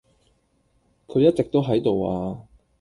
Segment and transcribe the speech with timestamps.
[1.05, 2.41] 佢一直都喺度呀